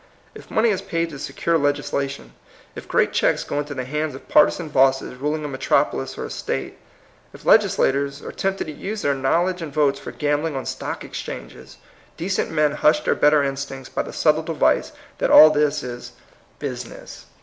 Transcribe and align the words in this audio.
If 0.33 0.49
money 0.49 0.69
is 0.69 0.81
paid 0.81 1.11
to 1.11 1.19
secure 1.19 1.59
legislation, 1.59 2.33
if 2.73 2.87
great 2.87 3.13
checks 3.13 3.43
go 3.43 3.59
into 3.59 3.75
the 3.75 3.85
hands 3.85 4.15
of 4.15 4.27
partisan 4.27 4.69
bosses 4.69 5.13
ruling 5.13 5.45
a 5.45 5.47
metropolis 5.47 6.17
or 6.17 6.25
a 6.25 6.31
State, 6.31 6.79
if 7.35 7.43
legislatoi*3 7.43 8.23
are 8.25 8.31
tempted 8.31 8.65
to 8.65 8.71
use 8.73 9.03
their 9.03 9.13
knowledge 9.13 9.61
and 9.61 9.71
votes 9.71 9.99
for 9.99 10.09
gambling 10.11 10.55
on 10.55 10.65
stock 10.65 11.03
exchanges, 11.03 11.77
de 12.17 12.27
cent 12.29 12.49
men 12.49 12.71
hush 12.71 13.01
their 13.01 13.13
better 13.13 13.43
instincts 13.43 13.89
by 13.89 14.01
the 14.01 14.11
subtle 14.11 14.41
device 14.41 14.91
that 15.19 15.29
all 15.29 15.51
this 15.51 15.83
is 15.83 16.13
^^ 16.13 16.13
business.'' 16.57 17.27